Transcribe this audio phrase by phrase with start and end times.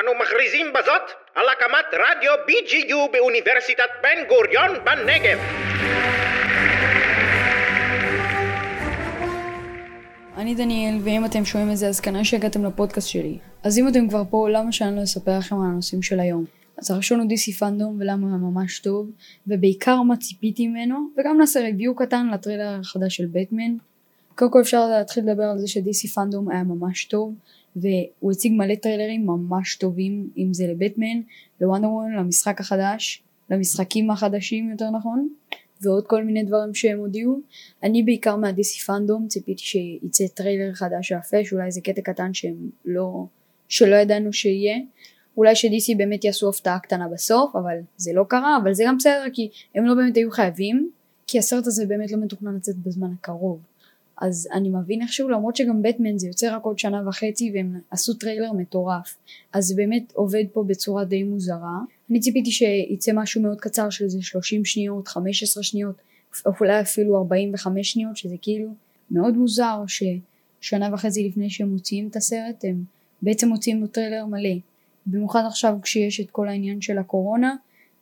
[0.00, 1.02] אנו מכריזים בזאת
[1.34, 5.38] על הקמת רדיו BGU באוניברסיטת בן גוריון בנגב.
[10.36, 13.38] אני דניאל, ואם אתם שומעים את זה אז כנראה שהגעתם לפודקאסט שלי.
[13.62, 16.44] אז אם אתם כבר פה, למה שאני לא אספר לכם על הנושאים של היום?
[16.78, 19.10] אז הראשון הוא DC פאנדום ולמה הוא ממש טוב,
[19.46, 23.76] ובעיקר מה ציפיתי ממנו, וגם נעשה ריוויו קטן לטריילר החדש של בטמן.
[24.36, 27.34] קודם כל אפשר להתחיל לדבר על זה ש-DC פאנדום היה ממש טוב,
[27.76, 31.20] והוא הציג מלא טריילרים ממש טובים, אם זה לבטמן,
[31.60, 35.28] לוונדר וומן, למשחק החדש, למשחקים החדשים יותר נכון,
[35.80, 37.40] ועוד כל מיני דברים שהם הודיעו.
[37.82, 43.26] אני בעיקר מה-DC פאנדום ציפיתי שייצא טריילר חדש יפה, שאולי זה קטע קטן שהם לא,
[43.68, 44.76] שלא ידענו שיהיה.
[45.36, 49.24] אולי ש-DC באמת יעשו הפתעה קטנה בסוף, אבל זה לא קרה, אבל זה גם בסדר
[49.32, 50.90] כי הם לא באמת היו חייבים,
[51.26, 53.60] כי הסרט הזה באמת לא מתוכנן לצאת בזמן הקרוב.
[54.20, 58.14] אז אני מבין איכשהו למרות שגם בטמן זה יוצא רק עוד שנה וחצי והם עשו
[58.14, 59.16] טריילר מטורף.
[59.52, 61.78] אז זה באמת עובד פה בצורה די מוזרה.
[62.10, 65.96] אני ציפיתי שיצא משהו מאוד קצר של איזה 30 שניות 15 שניות
[66.60, 68.74] אולי אפילו 45 שניות שזה כאילו
[69.10, 72.84] מאוד מוזר ששנה וחצי לפני שהם מוציאים את הסרט הם
[73.22, 74.54] בעצם מוציאים לו טריילר מלא.
[75.06, 77.56] במיוחד עכשיו כשיש את כל העניין של הקורונה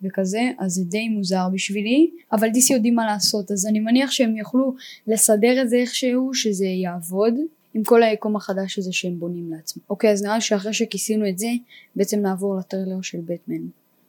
[0.05, 4.37] וכזה, אז זה די מוזר בשבילי, אבל DC יודעים מה לעשות, אז אני מניח שהם
[4.37, 4.75] יוכלו
[5.07, 7.35] לסדר את זה איכשהו, שזה יעבוד,
[7.75, 9.83] עם כל היקום החדש הזה שהם בונים לעצמם.
[9.91, 11.49] אוקיי, אז נראה שאחרי שכיסינו את זה,
[11.97, 13.67] בעצם נעבור לטריילר של בטמן.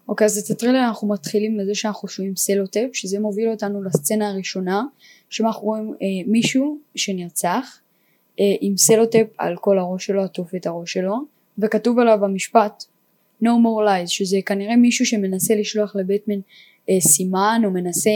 [0.07, 4.83] אוקיי, אז את הטריילר אנחנו מתחילים לזה שאנחנו שומעים סלוטייפ, שזה מוביל אותנו לסצנה הראשונה,
[5.29, 7.79] שבה אנחנו רואים אה, מישהו שנרצח,
[8.39, 11.15] אה, עם סלוטייפ על כל הראש שלו, עטוף את הראש שלו,
[11.57, 12.83] וכתוב עליו המשפט
[13.43, 16.39] no more lies שזה כנראה מישהו שמנסה לשלוח לבטמן
[16.89, 18.09] אה, סימן או מנסה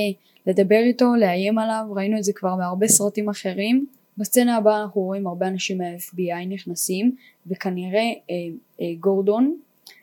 [0.48, 3.86] לדבר איתו לאיים עליו ראינו את זה כבר בהרבה סרטים אחרים.
[4.18, 7.16] בסצנה הבאה אנחנו רואים הרבה אנשים מה-FBI נכנסים
[7.48, 8.36] וכנראה אה,
[8.82, 9.58] אה, גורדון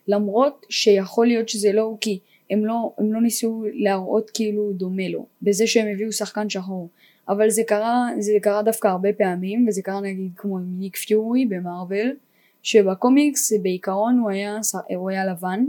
[0.09, 2.19] למרות שיכול להיות שזה לא הוא כי
[2.51, 6.89] הם לא, הם לא ניסו להראות כאילו דומה לו בזה שהם הביאו שחקן שחור.
[7.29, 11.47] אבל זה קרה, זה קרה דווקא הרבה פעמים וזה קרה נגיד כמו עם ניק פיורי
[11.47, 12.17] במארוול
[12.63, 14.59] שבקומיקס בעיקרון הוא היה,
[14.97, 15.65] הוא היה לבן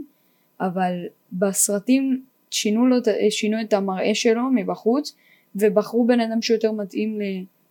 [0.60, 0.94] אבל
[1.34, 2.98] בסרטים שינו, לו,
[3.30, 5.16] שינו את המראה שלו מבחוץ
[5.56, 7.20] ובחרו בן אדם שיותר מתאים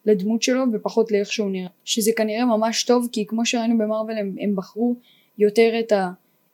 [0.06, 1.68] לדמות שלו ופחות לאיך שהוא נראה.
[1.84, 4.96] שזה כנראה ממש טוב כי כמו שראינו במרוויל הם, הם בחרו
[5.38, 5.92] יותר את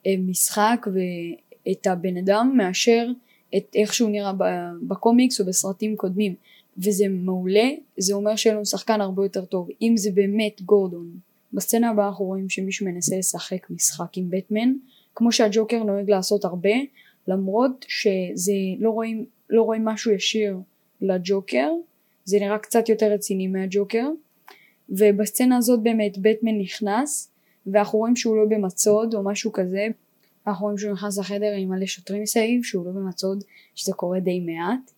[0.05, 3.07] המשחק ואת הבן אדם מאשר
[3.57, 4.31] את איך שהוא נראה
[4.87, 6.35] בקומיקס או בסרטים קודמים.
[6.77, 11.09] וזה מעולה זה אומר שיהיה לנו שחקן הרבה יותר טוב אם זה באמת גורדון
[11.53, 14.73] בסצנה הבאה אנחנו רואים שמישהו מנסה לשחק משחק עם בטמן
[15.15, 16.73] כמו שהג'וקר נוהג לעשות הרבה
[17.27, 20.57] למרות שזה לא רואים, לא רואים משהו ישיר
[21.01, 21.69] לג'וקר
[22.25, 24.09] זה נראה קצת יותר רציני מהג'וקר.
[24.89, 27.31] ובסצנה הזאת באמת בטמן נכנס
[27.67, 29.87] ואנחנו רואים שהוא לא במצוד או משהו כזה.
[30.47, 33.43] אנחנו רואים שהוא נכנס לחדר עם מלא שוטרים מסביב שהוא לא במצוד
[33.75, 34.91] שזה קורה די מעט.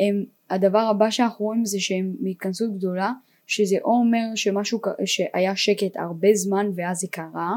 [0.00, 3.12] הם, הדבר הבא שאנחנו רואים זה שהם מהתכנסות גדולה
[3.46, 7.56] שזה או אומר שמשהו שהיה שקט הרבה זמן ואז זה קרה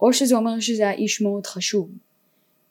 [0.00, 1.90] או שזה אומר שזה היה איש מאוד חשוב.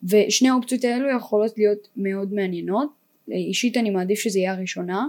[0.04, 2.90] ושני האופציות האלו יכולות להיות מאוד מעניינות.
[3.32, 5.06] אישית אני מעדיף שזה יהיה הראשונה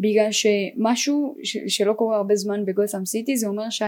[0.00, 3.82] בגלל שמשהו שלא קורה הרבה זמן בגותם סיטי זה אומר ש...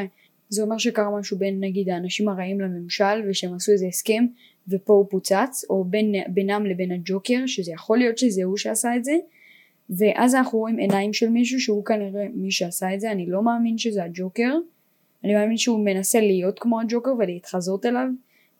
[0.48, 4.24] זה אומר שקרה משהו בין נגיד האנשים הרעים לממשל ושהם עשו איזה הסכם
[4.68, 9.04] ופה הוא פוצץ או בין, בינם לבין הג'וקר שזה יכול להיות שזה הוא שעשה את
[9.04, 9.12] זה
[9.90, 13.78] ואז אנחנו רואים עיניים של מישהו שהוא כנראה מי שעשה את זה אני לא מאמין
[13.78, 14.54] שזה הג'וקר.
[15.24, 18.06] אני מאמין שהוא מנסה להיות כמו הג'וקר ולהתחזות אליו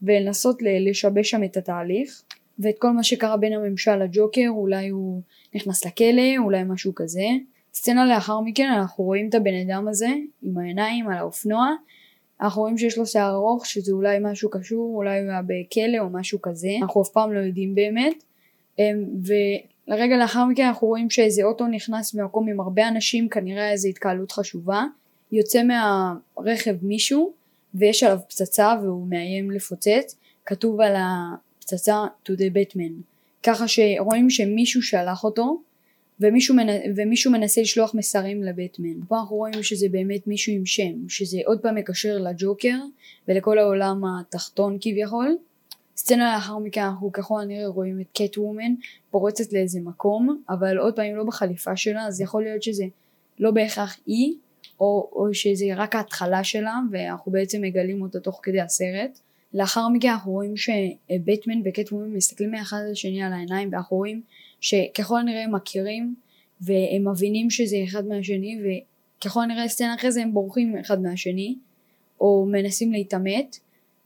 [0.03, 2.23] ולנסות לשבש שם את התהליך.
[2.59, 5.21] ואת כל מה שקרה בין הממשל לג'וקר אולי הוא
[5.55, 7.27] נכנס לכלא אולי משהו כזה.
[7.75, 10.09] סצנה לאחר מכן אנחנו רואים את הבן אדם הזה
[10.43, 11.69] עם העיניים על האופנוע.
[12.41, 16.11] אנחנו רואים שיש לו שיער ארוך שזה אולי משהו קשור אולי הוא היה בכלא או
[16.11, 16.69] משהו כזה.
[16.83, 18.25] אנחנו אף פעם לא יודעים באמת.
[18.79, 19.05] אמ,
[19.89, 24.33] לרגע לאחר מכן אנחנו רואים שאיזה אוטו נכנס במקום עם הרבה אנשים כנראה איזה התקהלות
[24.33, 24.85] חשובה
[25.33, 27.33] יוצא מהרכב מישהו
[27.75, 30.17] ויש עליו פצצה והוא מאיים לפוצץ
[30.47, 32.93] כתוב על הפצצה to the Batman
[33.43, 35.63] ככה שרואים שמישהו שלח אותו
[36.21, 36.67] ומישהו, מנ...
[36.97, 39.05] ומישהו מנסה לשלוח מסרים לבטמן.
[39.09, 42.77] פה אנחנו רואים שזה באמת מישהו עם שם, שזה עוד פעם מקשר לג'וקר
[43.29, 45.37] ולכל העולם התחתון כביכול.
[45.97, 48.75] סצנה לאחר מכן אנחנו ככל הנראה רואים את קט וומן
[49.11, 52.85] פורצת לאיזה מקום אבל עוד פעם לא בחליפה שלה אז יכול להיות שזה
[53.39, 54.35] לא בהכרח היא
[54.81, 59.19] או, או שזה רק ההתחלה שלה ואנחנו בעצם מגלים אותה תוך כדי הסרט.
[59.55, 64.23] לאחר מכן אנחנו רואים שבטמן וקט וומן מסתכלים מאחד לשני על העיניים ואנחנו רואים
[64.61, 66.15] שככל הנראה הם מכירים
[66.61, 71.55] והם מבינים שזה אחד מהשני וככל הנראה סצנה אחרי זה הם בורחים אחד מהשני
[72.21, 73.57] או מנסים להתעמת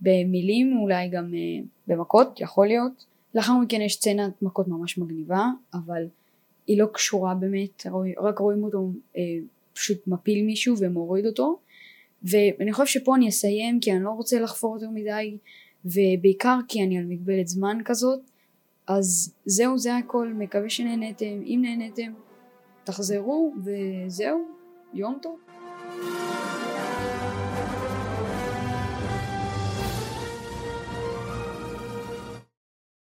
[0.00, 3.04] במילים, אולי גם אה, במכות, יכול להיות.
[3.34, 6.06] לאחר מכן יש סצנת מכות ממש מגניבה, אבל
[6.66, 7.86] היא לא קשורה באמת,
[8.20, 9.22] רק רואים אותו אה,
[9.72, 11.58] פשוט מפיל מישהו ומוריד אותו.
[12.22, 15.36] ואני חושב שפה אני אסיים כי אני לא רוצה לחפור יותר מדי,
[15.84, 18.20] ובעיקר כי אני על מגבלת זמן כזאת.
[18.86, 22.12] אז זהו זה הכל, מקווה שנהנתם, אם נהנתם
[22.84, 24.44] תחזרו וזהו,
[24.94, 25.38] יום טוב.